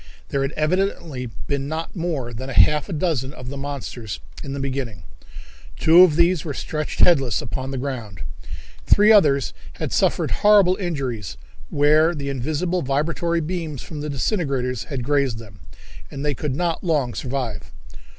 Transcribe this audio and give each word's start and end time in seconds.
There 0.29 0.41
had 0.41 0.51
evidently 0.53 1.29
been 1.45 1.67
not 1.67 1.95
more 1.95 2.33
than 2.33 2.49
half 2.49 2.89
a 2.89 2.93
dozen 2.93 3.33
of 3.35 3.49
the 3.49 3.55
monsters 3.57 4.19
in 4.43 4.53
the 4.53 4.59
beginning. 4.59 5.03
Two 5.77 6.01
of 6.01 6.15
these 6.15 6.43
were 6.43 6.55
stretched 6.55 7.01
headless 7.01 7.39
upon 7.39 7.69
the 7.69 7.77
ground. 7.77 8.21
Three 8.87 9.11
others 9.11 9.53
had 9.73 9.93
suffered 9.93 10.31
horrible 10.31 10.75
injuries 10.77 11.37
where 11.69 12.15
the 12.15 12.29
invisible 12.29 12.81
vibratory 12.81 13.41
beams 13.41 13.83
from 13.83 14.01
the 14.01 14.09
disintegrators 14.09 14.85
had 14.85 15.03
grazed 15.03 15.37
them, 15.37 15.59
and 16.09 16.25
they 16.25 16.33
could 16.33 16.55
not 16.55 16.83
long 16.83 17.13
survive. 17.13 17.71